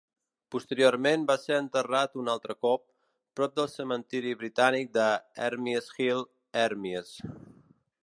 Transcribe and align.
Posteriorment 0.53 1.25
va 1.31 1.35
ser 1.41 1.59
enterrat 1.63 2.17
un 2.23 2.31
altre 2.33 2.57
cop, 2.67 2.83
prop 3.41 3.55
del 3.61 3.69
Cementiri 3.75 4.35
Britànic 4.43 4.93
de 4.99 5.07
Hermies 5.49 5.95
Hill, 6.07 6.29
Hermies. 6.65 7.17